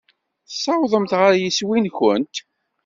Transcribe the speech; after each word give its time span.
Tessawḍemt 0.49 1.11
ɣer 1.19 1.33
yeswi-nwent. 1.35 2.35